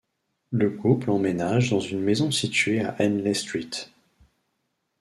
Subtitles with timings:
[0.49, 3.91] Le couple emménage dans une maison située à Henley Street.